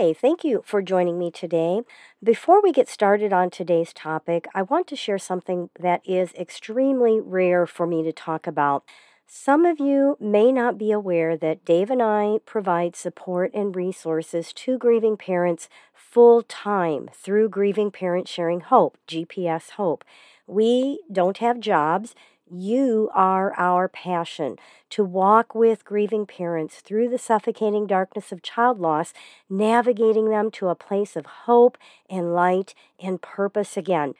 [0.00, 1.82] Hi, thank you for joining me today.
[2.24, 7.20] Before we get started on today's topic, I want to share something that is extremely
[7.20, 8.82] rare for me to talk about.
[9.26, 14.54] Some of you may not be aware that Dave and I provide support and resources
[14.54, 20.02] to grieving parents full time through Grieving Parents Sharing Hope, GPS Hope.
[20.46, 22.14] We don't have jobs.
[22.52, 24.56] You are our passion
[24.90, 29.12] to walk with grieving parents through the suffocating darkness of child loss,
[29.48, 31.78] navigating them to a place of hope
[32.08, 34.14] and light and purpose again.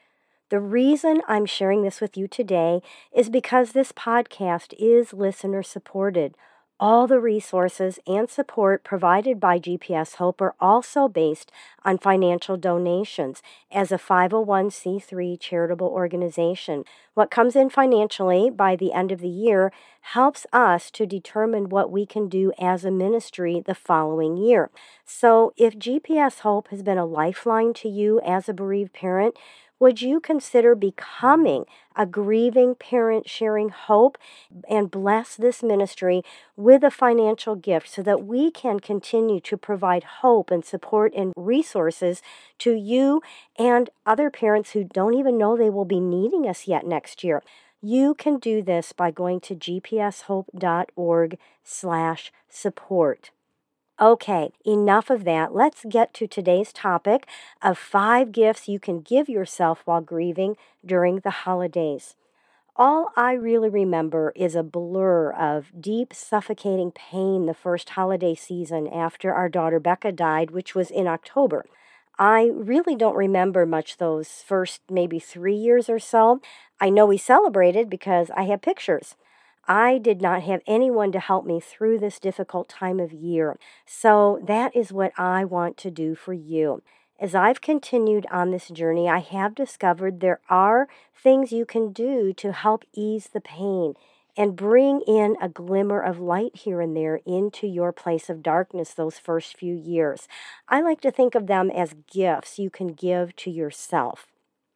[0.49, 2.83] The reason I'm sharing this with you today
[3.13, 6.37] is because this podcast is listener supported.
[6.83, 11.53] All the resources and support provided by GPS Hope are also based
[11.85, 16.85] on financial donations as a 501c3 charitable organization.
[17.13, 21.93] What comes in financially by the end of the year helps us to determine what
[21.93, 24.71] we can do as a ministry the following year.
[25.05, 29.37] So, if GPS Hope has been a lifeline to you as a bereaved parent,
[29.81, 31.65] would you consider becoming
[31.97, 34.19] a grieving parent sharing hope
[34.69, 36.23] and bless this ministry
[36.55, 41.33] with a financial gift so that we can continue to provide hope and support and
[41.35, 42.23] resources
[42.59, 43.23] to you
[43.59, 47.43] and other parents who don't even know they will be needing us yet next year?
[47.83, 53.31] You can do this by going to gpshope.org slash support.
[54.01, 55.55] Okay, enough of that.
[55.55, 57.27] Let's get to today's topic
[57.61, 62.17] of five gifts you can give yourself while grieving during the holidays.
[62.77, 68.89] All I really remember is a blur of deep, suffocating pain the first holiday season
[68.89, 71.67] after our daughter Becca died, which was in October.
[72.19, 76.41] I really don't remember much those first maybe three years or so.
[76.81, 79.17] I know we celebrated because I have pictures.
[79.71, 83.57] I did not have anyone to help me through this difficult time of year.
[83.87, 86.83] So that is what I want to do for you.
[87.21, 92.33] As I've continued on this journey, I have discovered there are things you can do
[92.33, 93.95] to help ease the pain
[94.37, 98.93] and bring in a glimmer of light here and there into your place of darkness
[98.93, 100.27] those first few years.
[100.69, 104.27] I like to think of them as gifts you can give to yourself.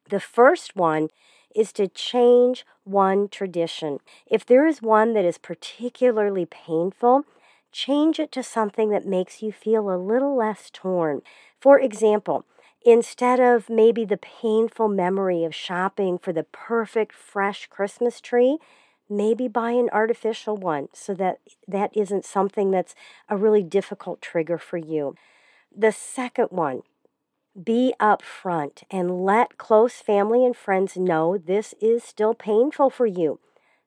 [0.09, 1.09] The first one
[1.55, 3.99] is to change one tradition.
[4.27, 7.25] If there is one that is particularly painful,
[7.73, 11.23] change it to something that makes you feel a little less torn.
[11.59, 12.45] For example,
[12.85, 18.59] instead of maybe the painful memory of shopping for the perfect fresh Christmas tree,
[19.09, 22.95] maybe buy an artificial one so that that isn't something that's
[23.29, 25.15] a really difficult trigger for you.
[25.77, 26.83] The second one,
[27.63, 33.39] be upfront and let close family and friends know this is still painful for you.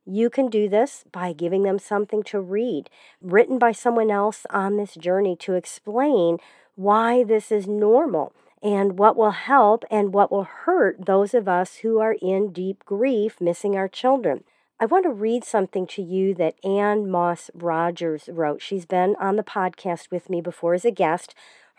[0.05, 2.89] You can do this by giving them something to read,
[3.22, 6.38] written by someone else on this journey to explain
[6.75, 8.31] why this is normal
[8.63, 12.85] and what will help and what will hurt those of us who are in deep
[12.85, 14.44] grief missing our children.
[14.79, 18.61] I want to read something to you that Anne Moss Rogers wrote.
[18.61, 21.33] She's been on the podcast with me before as a guest.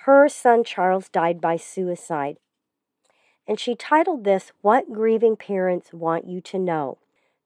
[0.08, 2.38] Her son Charles died by suicide.
[3.46, 6.96] And she titled this, What Grieving Parents Want You to Know.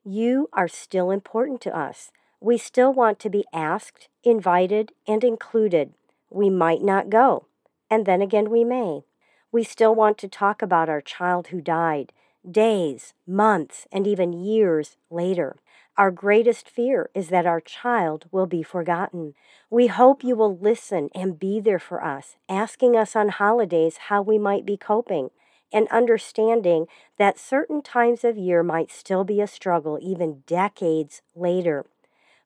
[0.04, 2.12] You are still important to us.
[2.40, 5.94] We still want to be asked, invited, and included.
[6.30, 7.46] We might not go,
[7.90, 9.02] and then again we may.
[9.50, 12.12] We still want to talk about our child who died,
[12.48, 15.56] days, months, and even years later.
[15.98, 19.34] Our greatest fear is that our child will be forgotten.
[19.68, 24.22] We hope you will listen and be there for us, asking us on holidays how
[24.22, 25.30] we might be coping,
[25.70, 26.86] and understanding
[27.18, 31.84] that certain times of year might still be a struggle even decades later.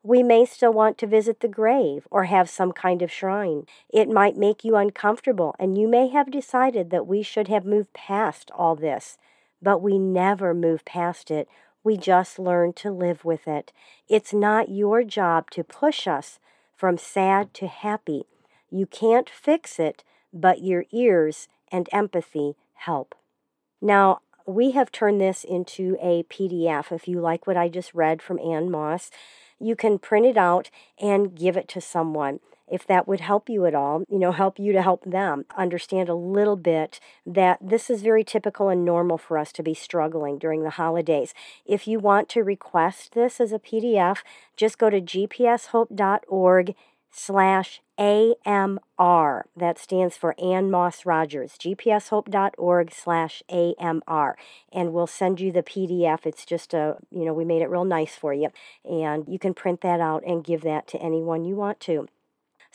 [0.02, 3.66] We may still want to visit the grave or have some kind of shrine.
[3.88, 7.92] It might make you uncomfortable, and you may have decided that we should have moved
[7.92, 9.18] past all this.
[9.62, 11.48] But we never move past it
[11.86, 13.72] we just learn to live with it.
[14.08, 16.40] It's not your job to push us
[16.74, 18.24] from sad to happy.
[18.68, 20.02] You can't fix it,
[20.32, 23.14] but your ears and empathy help.
[23.80, 26.90] Now, we have turned this into a PDF.
[26.90, 29.12] If you like what I just read from Anne Moss,
[29.60, 32.40] you can print it out and give it to someone.
[32.68, 36.08] If that would help you at all, you know, help you to help them understand
[36.08, 40.38] a little bit that this is very typical and normal for us to be struggling
[40.38, 41.32] during the holidays.
[41.64, 44.18] If you want to request this as a PDF,
[44.56, 46.74] just go to gpshope.org
[47.16, 49.46] slash AMR.
[49.56, 54.36] That stands for Anne Moss Rogers, gpshope.org slash AMR.
[54.72, 56.26] And we'll send you the PDF.
[56.26, 58.50] It's just a, you know, we made it real nice for you.
[58.84, 62.08] And you can print that out and give that to anyone you want to.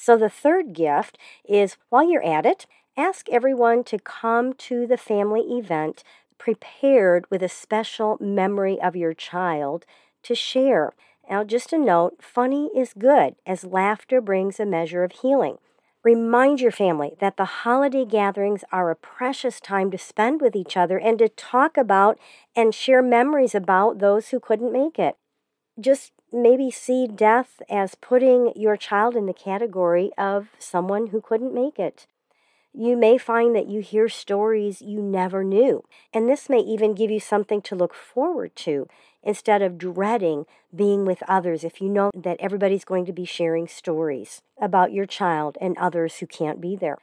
[0.03, 2.65] So the third gift is while you're at it,
[2.98, 6.03] ask everyone to come to the family event
[6.39, 9.86] prepared with a special memory of your child
[10.24, 10.94] to share.
[11.30, 15.59] Now, just a note funny is good as laughter brings a measure of healing.
[16.03, 20.75] Remind your family that the holiday gatherings are a precious time to spend with each
[20.75, 22.18] other and to talk about
[22.56, 25.15] and share memories about those who couldn't make it.
[25.80, 31.54] Just maybe see death as putting your child in the category of someone who couldn't
[31.54, 32.07] make it.
[32.74, 35.83] You may find that you hear stories you never knew,
[36.13, 38.88] and this may even give you something to look forward to
[39.24, 43.68] instead of dreading being with others if you know that everybody's going to be sharing
[43.68, 46.98] stories about your child and others who can't be there.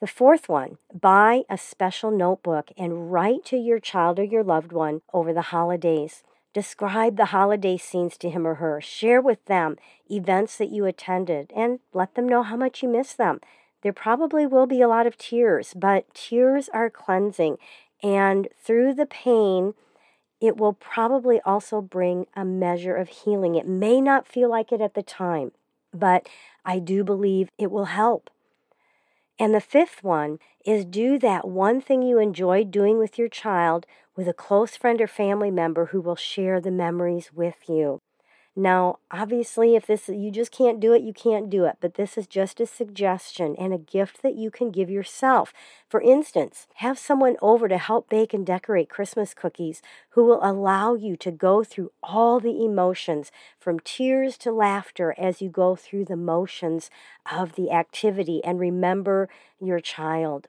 [0.00, 4.72] The fourth one, buy a special notebook and write to your child or your loved
[4.72, 6.24] one over the holidays.
[6.54, 8.80] Describe the holiday scenes to him or her.
[8.80, 9.76] Share with them
[10.10, 13.40] events that you attended and let them know how much you miss them.
[13.82, 17.56] There probably will be a lot of tears, but tears are cleansing.
[18.02, 19.74] And through the pain,
[20.40, 23.54] it will probably also bring a measure of healing.
[23.54, 25.52] It may not feel like it at the time,
[25.94, 26.28] but
[26.64, 28.28] I do believe it will help.
[29.42, 33.86] And the fifth one is do that one thing you enjoy doing with your child
[34.14, 37.98] with a close friend or family member who will share the memories with you.
[38.54, 42.18] Now, obviously, if this you just can't do it, you can't do it, but this
[42.18, 45.54] is just a suggestion and a gift that you can give yourself.
[45.88, 50.92] For instance, have someone over to help bake and decorate Christmas cookies who will allow
[50.94, 56.04] you to go through all the emotions from tears to laughter as you go through
[56.04, 56.90] the motions
[57.30, 60.48] of the activity and remember your child.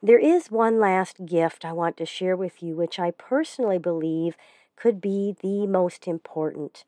[0.00, 4.36] There is one last gift I want to share with you, which I personally believe
[4.76, 6.84] could be the most important.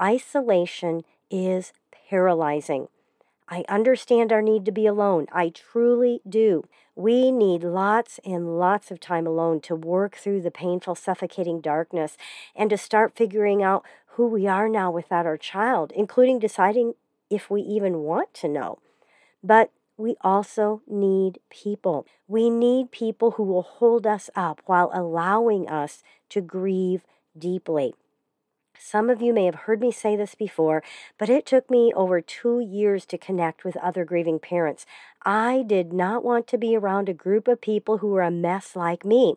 [0.00, 1.72] Isolation is
[2.08, 2.88] paralyzing.
[3.48, 5.26] I understand our need to be alone.
[5.32, 6.64] I truly do.
[6.96, 12.16] We need lots and lots of time alone to work through the painful, suffocating darkness
[12.56, 16.94] and to start figuring out who we are now without our child, including deciding
[17.28, 18.78] if we even want to know.
[19.42, 22.06] But we also need people.
[22.26, 27.04] We need people who will hold us up while allowing us to grieve
[27.36, 27.94] deeply.
[28.78, 30.82] Some of you may have heard me say this before,
[31.18, 34.84] but it took me over two years to connect with other grieving parents.
[35.24, 38.76] I did not want to be around a group of people who were a mess
[38.76, 39.36] like me.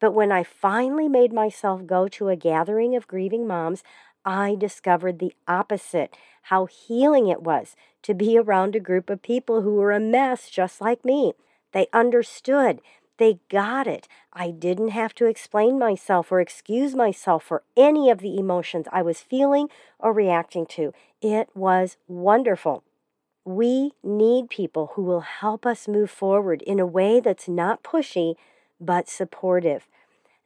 [0.00, 3.82] But when I finally made myself go to a gathering of grieving moms,
[4.24, 9.62] I discovered the opposite how healing it was to be around a group of people
[9.62, 11.34] who were a mess just like me.
[11.72, 12.80] They understood.
[13.18, 14.08] They got it.
[14.32, 19.02] I didn't have to explain myself or excuse myself for any of the emotions I
[19.02, 19.68] was feeling
[19.98, 20.92] or reacting to.
[21.20, 22.84] It was wonderful.
[23.44, 28.36] We need people who will help us move forward in a way that's not pushy
[28.80, 29.88] but supportive.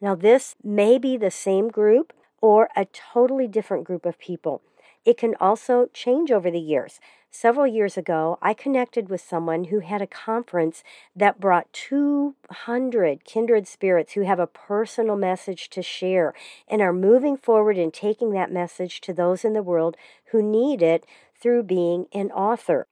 [0.00, 4.62] Now, this may be the same group or a totally different group of people.
[5.04, 7.00] It can also change over the years.
[7.30, 10.84] Several years ago, I connected with someone who had a conference
[11.16, 16.34] that brought 200 kindred spirits who have a personal message to share
[16.68, 19.96] and are moving forward and taking that message to those in the world
[20.30, 21.06] who need it
[21.40, 22.86] through being an author.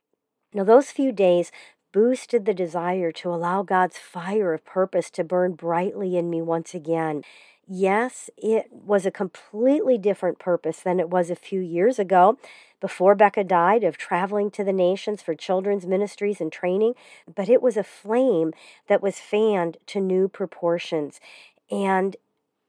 [0.54, 1.52] Now, those few days
[1.92, 6.74] boosted the desire to allow God's fire of purpose to burn brightly in me once
[6.74, 7.22] again.
[7.72, 12.36] Yes, it was a completely different purpose than it was a few years ago
[12.80, 16.94] before Becca died of traveling to the nations for children's ministries and training,
[17.32, 18.52] but it was a flame
[18.88, 21.20] that was fanned to new proportions.
[21.70, 22.16] And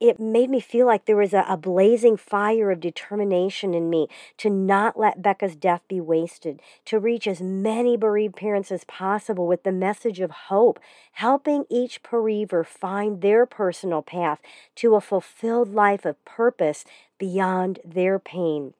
[0.02, 4.08] it made me feel like there was a, a, blazing fire of determination in me
[4.36, 9.46] to not let Becca's death be wasted, to reach as many bereaved parents as possible
[9.46, 10.80] with the message of hope,
[11.12, 14.40] helping each bereaver find their personal path
[14.74, 16.84] to a fulfilled life of purpose
[17.16, 18.74] beyond their pain.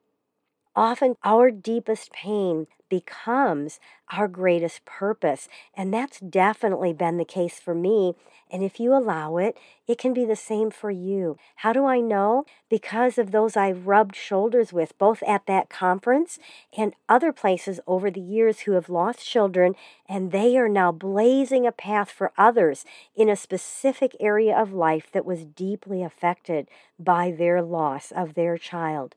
[0.75, 5.49] Often, our deepest pain becomes our greatest purpose.
[5.75, 8.15] And that's definitely been the case for me.
[8.51, 9.57] And if you allow it,
[9.89, 11.39] it can be the same for you.
[11.57, 12.45] How do I know?
[12.69, 16.39] Because of those I've rubbed shoulders with, both at that conference
[16.77, 19.75] and other places over the years who have lost children,
[20.07, 22.85] and they are now blazing a path for others
[23.17, 28.59] in a specific area of life that was deeply affected by their loss of their
[28.59, 29.15] child.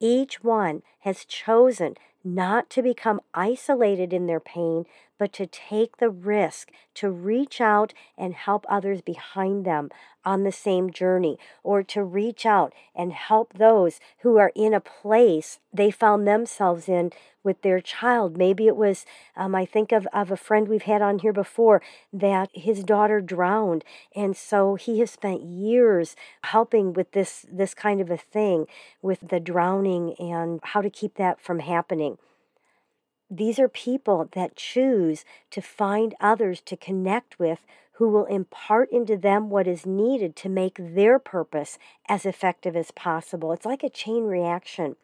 [0.00, 4.84] Each one has chosen not to become isolated in their pain,
[5.18, 9.90] but to take the risk to reach out and help others behind them
[10.24, 14.80] on the same journey, or to reach out and help those who are in a
[14.80, 17.12] place they found themselves in
[17.44, 18.36] with their child.
[18.36, 19.06] Maybe it was,
[19.36, 21.80] um, I think of, of a friend we've had on here before
[22.12, 23.84] that his daughter drowned.
[24.16, 28.66] And so he has spent years helping with this, this kind of a thing,
[29.00, 32.18] with the drowning and how to keep that from happening.
[33.30, 39.16] These are people that choose to find others to connect with who will impart into
[39.16, 41.78] them what is needed to make their purpose
[42.08, 43.52] as effective as possible.
[43.52, 44.96] It's like a chain reaction.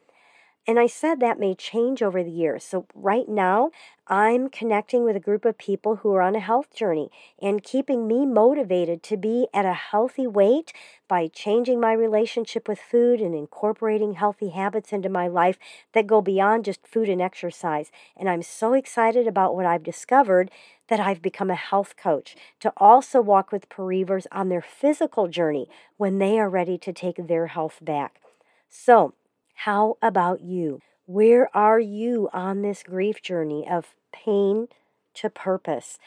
[0.64, 2.62] And I said that may change over the years.
[2.62, 3.73] So, right now,
[4.07, 8.07] I'm connecting with a group of people who are on a health journey and keeping
[8.07, 10.73] me motivated to be at a healthy weight
[11.09, 15.59] by changing my relationship with food and incorporating healthy habits into my life
[15.95, 17.90] that go beyond just food and exercise.
[18.16, 20.49] And I'm so excited about what I've discovered
[20.88, 25.69] that I've become a health coach to also walk with bereavers on their physical journey
[25.97, 28.21] when they are ready to take their health back.
[28.69, 29.14] So,
[29.55, 30.81] how about you?
[31.07, 34.69] Where are you on this grief journey of pain
[35.15, 35.99] to purpose?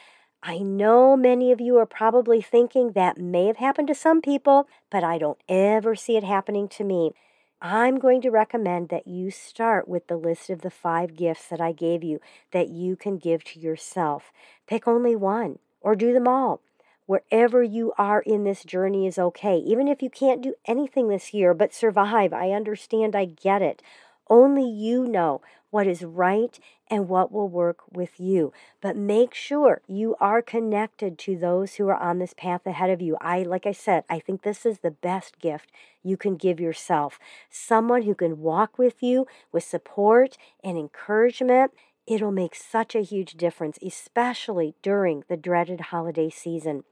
[0.42, 4.68] I know many of you are probably thinking that may have happened to some people,
[4.90, 7.12] but I don't ever see it happening to me.
[7.60, 11.60] I'm going to recommend that you start with the list of the five gifts that
[11.60, 12.20] I gave you
[12.52, 14.30] that you can give to yourself.
[14.66, 16.60] Pick only one or do them all.
[17.06, 19.58] Wherever you are in this journey is okay.
[19.58, 23.80] Even if you can't do anything this year but survive, I understand, I get it.
[24.28, 26.58] Only you know what is right
[26.90, 28.52] and what will work with you.
[28.80, 33.00] But make sure you are connected to those who are on this path ahead of
[33.00, 33.16] you.
[33.20, 35.70] I, like I said, I think this is the best gift
[36.02, 37.20] you can give yourself.
[37.50, 41.72] Someone who can walk with you with support and encouragement
[42.06, 46.84] it'll make such a huge difference, especially during the dreaded holiday season.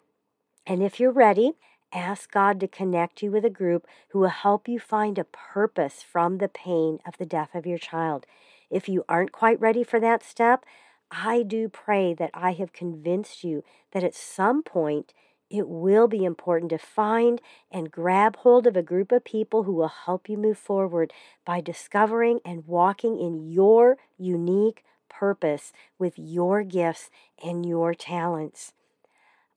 [0.66, 1.52] And if you're ready,
[1.92, 6.02] ask God to connect you with a group who will help you find a purpose
[6.02, 8.26] from the pain of the death of your child.
[8.70, 10.64] If you aren't quite ready for that step,
[11.10, 15.12] I do pray that I have convinced you that at some point
[15.50, 17.40] it will be important to find
[17.70, 21.12] and grab hold of a group of people who will help you move forward
[21.44, 27.10] by discovering and walking in your unique purpose with your gifts
[27.42, 28.72] and your talents.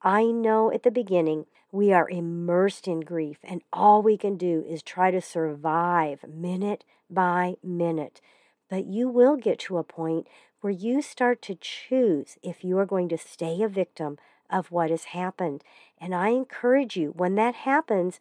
[0.02, 4.64] I know at the beginning we are immersed in grief, and all we can do
[4.68, 8.22] is try to survive minute by minute.
[8.70, 10.28] But you will get to a point
[10.62, 14.18] where you start to choose if you are going to stay a victim
[14.50, 15.64] of what has happened.
[16.00, 18.20] And I encourage you, when that happens,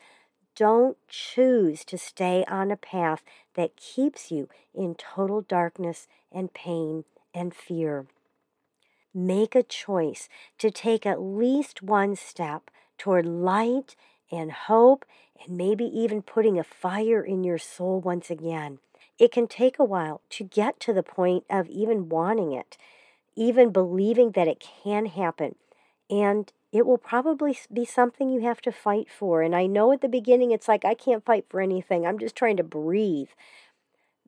[0.54, 3.22] don't choose to stay on a path
[3.54, 7.04] that keeps you in total darkness and pain
[7.34, 8.06] and fear
[9.16, 13.96] make a choice to take at least one step toward light
[14.30, 15.04] and hope
[15.42, 18.78] and maybe even putting a fire in your soul once again.
[19.18, 22.76] It can take a while to get to the point of even wanting it,
[23.34, 25.54] even believing that it can happen.
[26.10, 29.40] And it will probably be something you have to fight for.
[29.40, 32.06] And I know at the beginning it's like, I can't fight for anything.
[32.06, 33.30] I'm just trying to breathe.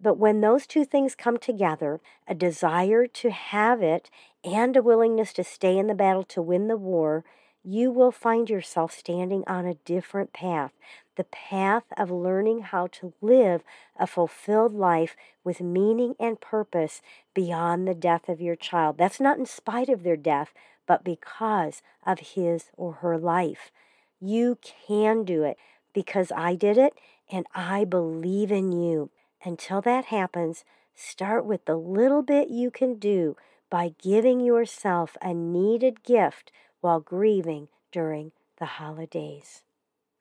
[0.01, 4.11] But when those two things come together, a desire to have it
[4.49, 7.25] and a willingness to stay in the battle to win the war,
[7.65, 10.73] you will find yourself standing on a different path
[11.19, 13.63] the path of learning how to live
[13.99, 17.03] a fulfilled life with meaning and purpose
[17.35, 18.97] beyond the death of your child.
[18.97, 20.55] That's not in spite of their death,
[20.87, 23.73] but because of his or her life.
[24.21, 25.59] You can do it
[25.93, 26.95] because I did it
[27.31, 29.11] and I believe in you.
[29.45, 30.65] Until that happens,
[30.95, 33.37] start with the little bit you can do
[33.71, 39.63] by giving yourself a needed gift while grieving during the holidays.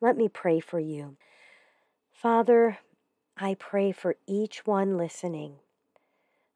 [0.02, 1.18] Let me pray for you.
[2.12, 2.80] Father,
[3.38, 5.56] I pray for each one listening.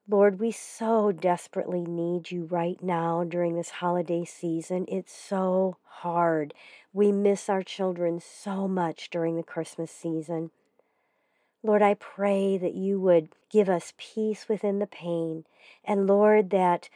[0.10, 4.86] Lord, we so desperately need you right now during this holiday season.
[4.88, 6.54] It's so hard.
[6.92, 10.52] We miss our children so much during the Christmas season.
[11.64, 15.46] Lord, I pray that you would give us peace within the pain.
[15.84, 16.90] And Lord, that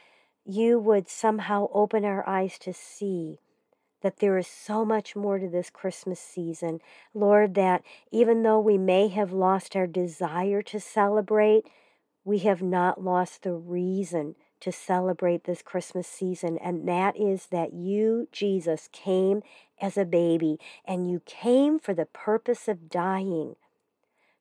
[0.44, 3.38] you would somehow open our eyes to see
[4.02, 6.80] that there is so much more to this Christmas season.
[7.14, 11.66] Lord, that even though we may have lost our desire to celebrate,
[12.24, 17.72] we have not lost the reason to celebrate this Christmas season, and that is that
[17.72, 19.42] you, Jesus, came
[19.80, 23.56] as a baby, and you came for the purpose of dying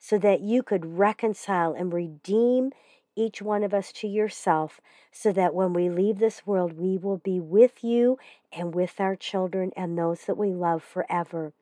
[0.07, 2.69] so that you could reconcile and redeem
[3.15, 4.79] each one of us to yourself,
[5.12, 8.19] so that when we leave this world, we will be with you
[8.53, 11.53] and with our children and those that we love forever.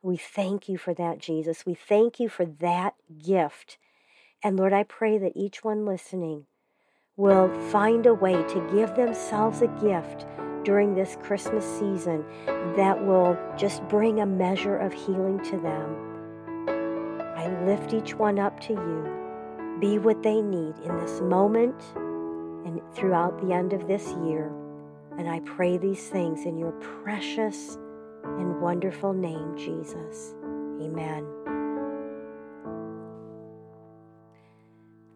[0.00, 1.66] We thank you for that, Jesus.
[1.66, 3.78] We thank you for that gift.
[4.44, 6.46] And Lord, I pray that each one listening
[7.16, 10.24] will find a way to give themselves a gift
[10.62, 12.24] during this Christmas season
[12.76, 16.11] that will just bring a measure of healing to them.
[17.42, 21.74] I lift each one up to you be what they need in this moment
[22.64, 24.52] and throughout the end of this year.
[25.18, 26.70] And I pray these things in your
[27.02, 27.76] precious
[28.22, 30.36] and wonderful name, Jesus.
[30.80, 31.26] Amen.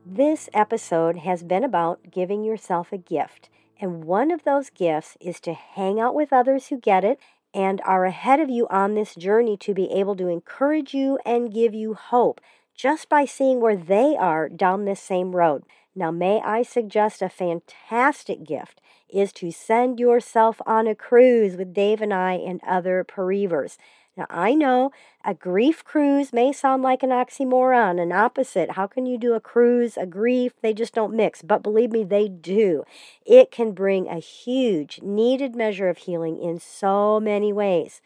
[0.04, 3.50] This episode has been about giving yourself a gift.
[3.80, 7.20] And one of those gifts is to hang out with others who get it
[7.54, 11.52] and are ahead of you on this journey to be able to encourage you and
[11.52, 12.40] give you hope
[12.74, 15.64] just by seeing where they are down this same road.
[15.94, 21.72] Now, may I suggest a fantastic gift is to send yourself on a cruise with
[21.72, 23.78] Dave and I and other bereavers.
[24.16, 24.92] Now, I know
[25.24, 28.72] a grief cruise may sound like an oxymoron, an opposite.
[28.72, 30.54] How can you do a cruise, a grief?
[30.62, 31.42] They just don't mix.
[31.42, 32.84] But believe me, they do.
[33.26, 38.00] It can bring a huge, needed measure of healing in so many ways.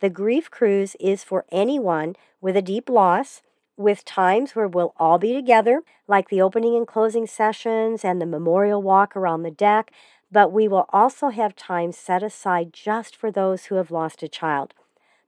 [0.00, 3.42] The grief cruise is for anyone with a deep loss
[3.76, 8.26] with times where we'll all be together, like the opening and closing sessions and the
[8.26, 9.90] memorial walk around the deck,
[10.32, 14.28] but we will also have time set aside just for those who have lost a
[14.28, 14.72] child.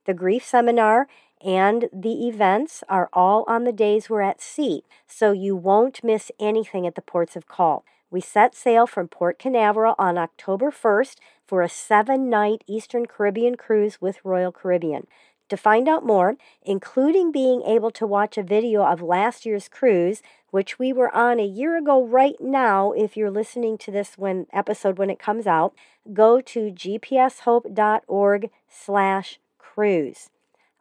[0.08, 1.06] The grief seminar
[1.44, 6.32] and the events are all on the days we're at sea, so you won't miss
[6.40, 7.84] anything at the ports of call.
[8.10, 13.58] We set sail from Port Canaveral on October 1st for a seven night Eastern Caribbean
[13.58, 15.08] cruise with Royal Caribbean.
[15.50, 20.22] To find out more, including being able to watch a video of last year's cruise,
[20.50, 24.46] which we were on a year ago right now, if you're listening to this when
[24.54, 25.74] episode when it comes out,
[26.14, 29.38] go to gpshope.org slash
[29.78, 30.28] cruise.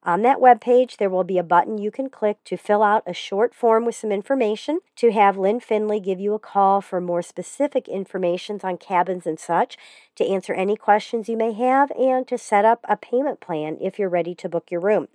[0.01, 3.13] On that webpage, there will be a button you can click to fill out a
[3.13, 7.21] short form with some information to have Lynn Finley give you a call for more
[7.21, 9.77] specific information on cabins and such,
[10.15, 13.99] to answer any questions you may have, and to set up a payment plan if
[13.99, 15.10] you're ready to book your room.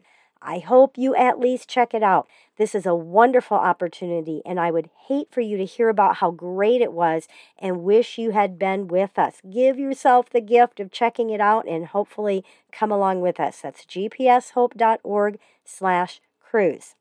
[0.44, 2.26] I hope you at least check it out.
[2.56, 6.32] This is a wonderful opportunity, and I would hate for you to hear about how
[6.32, 7.28] great it was
[7.58, 9.40] and wish you had been with us.
[9.48, 13.60] Give yourself the gift of checking it out and hopefully come along with us.
[13.60, 16.94] That's gpshope.org slash cruise.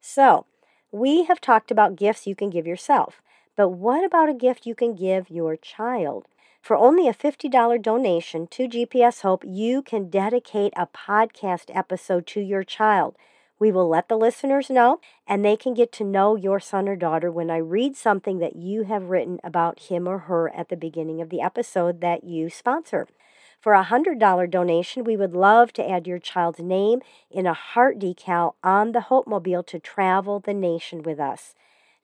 [0.00, 0.46] So,
[0.92, 3.20] we have talked about gifts you can give yourself,
[3.56, 6.26] but what about a gift you can give your child?
[6.66, 12.40] For only a $50 donation to GPS Hope, you can dedicate a podcast episode to
[12.40, 13.14] your child.
[13.60, 14.98] We will let the listeners know,
[15.28, 18.56] and they can get to know your son or daughter when I read something that
[18.56, 22.50] you have written about him or her at the beginning of the episode that you
[22.50, 23.06] sponsor.
[23.60, 27.00] For a $100 donation, we would love to add your child's name
[27.30, 31.54] in a heart decal on the Hope Mobile to travel the nation with us.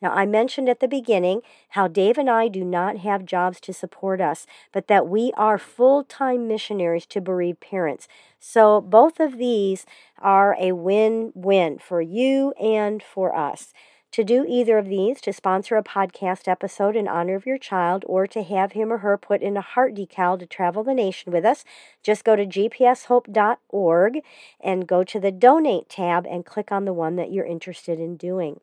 [0.03, 3.73] Now, I mentioned at the beginning how Dave and I do not have jobs to
[3.73, 8.09] support us, but that we are full time missionaries to bereaved parents.
[8.41, 9.87] So, both of these
[10.19, 13.73] are a win win for you and for us.
[14.11, 18.05] To do either of these, to sponsor a podcast episode in honor of your child,
[18.07, 21.33] or to have him or her put in a heart decal to travel the nation
[21.33, 21.65] with us,
[22.03, 24.21] just go to gpshope.org
[24.61, 28.17] and go to the donate tab and click on the one that you're interested in
[28.17, 28.61] doing.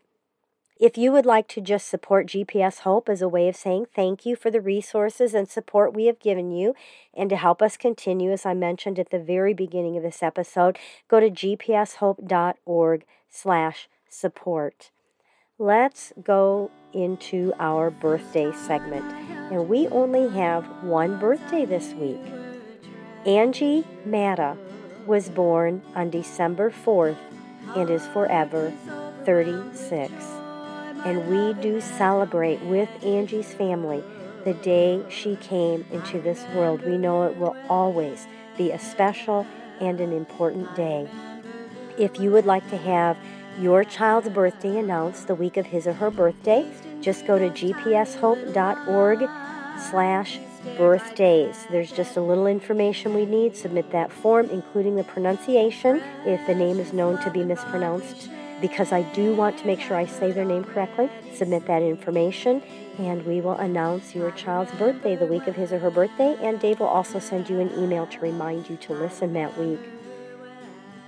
[0.79, 4.25] If you would like to just support GPS Hope as a way of saying thank
[4.25, 6.73] you for the resources and support we have given you,
[7.13, 10.79] and to help us continue, as I mentioned at the very beginning of this episode,
[11.09, 14.91] go to gpshope.org slash support.
[15.57, 19.03] Let's go into our birthday segment.
[19.51, 22.21] And we only have one birthday this week.
[23.25, 24.55] Angie Matta
[25.05, 27.17] was born on December 4th
[27.75, 28.71] and is forever
[29.25, 30.38] 36
[31.05, 34.03] and we do celebrate with Angie's family
[34.45, 36.85] the day she came into this world.
[36.85, 39.45] We know it will always be a special
[39.79, 41.09] and an important day.
[41.97, 43.17] If you would like to have
[43.59, 46.69] your child's birthday announced the week of his or her birthday,
[47.01, 49.29] just go to gpshope.org
[49.89, 50.39] slash
[50.77, 51.65] birthdays.
[51.69, 53.55] There's just a little information we need.
[53.55, 58.29] Submit that form, including the pronunciation if the name is known to be mispronounced,
[58.61, 61.09] because I do want to make sure I say their name correctly.
[61.33, 62.61] Submit that information,
[62.97, 66.59] and we will announce your child's birthday the week of his or her birthday, and
[66.59, 69.79] Dave will also send you an email to remind you to listen that week.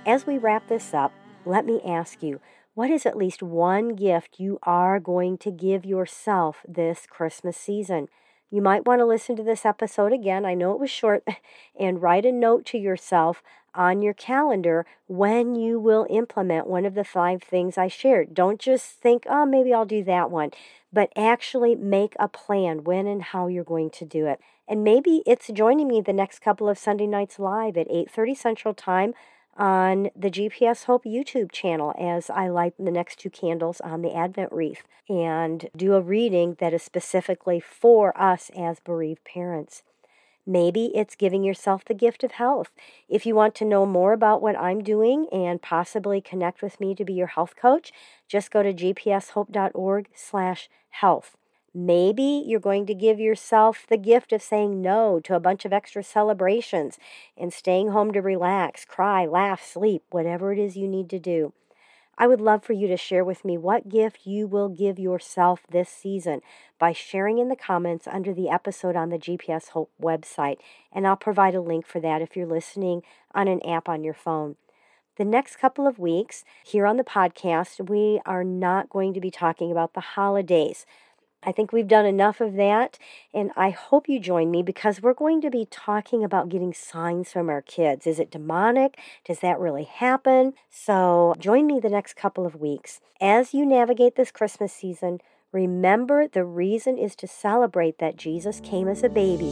[0.06, 1.12] As we wrap this up,
[1.44, 2.40] let me ask you
[2.74, 8.08] what is at least one gift you are going to give yourself this Christmas season?
[8.52, 10.44] You might want to listen to this episode again.
[10.44, 11.26] I know it was short,
[11.80, 13.42] and write a note to yourself
[13.74, 18.34] on your calendar when you will implement one of the five things I shared.
[18.34, 20.50] Don't just think, oh, maybe I'll do that one,
[20.92, 24.38] but actually make a plan when and how you're going to do it.
[24.68, 28.74] And maybe it's joining me the next couple of Sunday nights live at 8:30 Central
[28.74, 29.14] Time
[29.56, 34.14] on the GPS Hope YouTube channel as I light the next two candles on the
[34.14, 39.82] Advent wreath and do a reading that is specifically for us as bereaved parents.
[40.44, 42.70] Maybe it's giving yourself the gift of health.
[43.08, 46.96] If you want to know more about what I'm doing and possibly connect with me
[46.96, 47.92] to be your health coach,
[48.26, 51.36] just go to gpshope.org/health.
[51.74, 55.72] Maybe you're going to give yourself the gift of saying no to a bunch of
[55.72, 56.98] extra celebrations
[57.36, 61.54] and staying home to relax, cry, laugh, sleep, whatever it is you need to do.
[62.18, 65.62] I would love for you to share with me what gift you will give yourself
[65.70, 66.42] this season
[66.78, 70.58] by sharing in the comments under the episode on the GPS Hope website,
[70.92, 73.02] and I'll provide a link for that if you're listening
[73.34, 74.56] on an app on your phone.
[75.16, 79.30] The next couple of weeks here on the podcast, we are not going to be
[79.30, 80.84] talking about the holidays.
[81.44, 82.98] I think we've done enough of that,
[83.34, 87.32] and I hope you join me because we're going to be talking about getting signs
[87.32, 88.06] from our kids.
[88.06, 88.96] Is it demonic?
[89.24, 90.54] Does that really happen?
[90.70, 93.00] So, join me the next couple of weeks.
[93.20, 98.86] As you navigate this Christmas season, remember the reason is to celebrate that Jesus came
[98.86, 99.50] as a baby,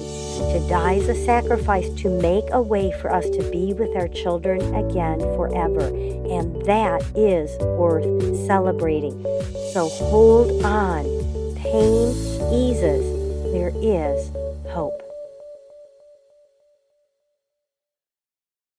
[0.53, 4.09] to die as a sacrifice, to make a way for us to be with our
[4.09, 5.87] children again forever.
[5.87, 9.21] And that is worth celebrating.
[9.73, 11.20] So, hold on
[11.63, 12.09] pain
[12.53, 14.31] eases, there is
[14.73, 15.10] hope.